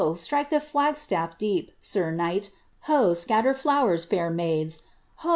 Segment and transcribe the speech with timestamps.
[0.15, 2.49] strike the fiag staff deep, Sir Knight!—
[2.87, 3.15] ^ho!
[3.15, 4.81] scatter flowers, ikir maids!
[5.23, 5.29] lo!